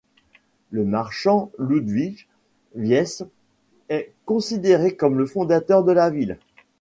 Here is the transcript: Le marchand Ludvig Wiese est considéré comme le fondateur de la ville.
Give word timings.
Le 0.71 0.83
marchand 0.83 1.51
Ludvig 1.59 2.25
Wiese 2.73 3.23
est 3.89 4.11
considéré 4.25 4.95
comme 4.95 5.19
le 5.19 5.27
fondateur 5.27 5.83
de 5.83 5.91
la 5.91 6.09
ville. 6.09 6.39